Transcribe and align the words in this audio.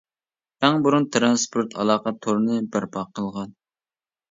ئەڭ 0.67 0.79
بۇرۇن 0.87 1.05
تىرانسپورت 1.17 1.77
ئالاقە 1.79 2.15
تورىنى 2.25 2.59
بەرپا 2.79 3.07
قىلغان. 3.15 3.57